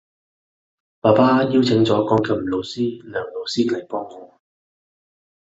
[0.99, 4.33] 爸爸邀請咗鋼琴老師梁老師嚟幫我